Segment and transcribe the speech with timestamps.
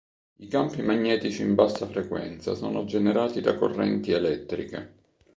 [0.39, 4.93] I campi magnetici in bassa frequenza sono generati da correnti elettriche.